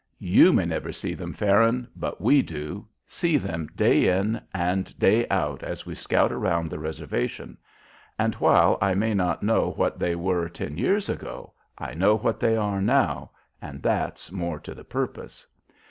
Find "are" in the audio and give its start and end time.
12.57-12.81